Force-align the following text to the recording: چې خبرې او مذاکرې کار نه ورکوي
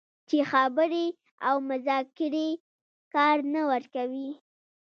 چې 0.29 0.37
خبرې 0.51 1.07
او 1.47 1.55
مذاکرې 1.69 2.49
کار 3.13 3.37
نه 3.53 3.61
ورکوي 3.71 4.29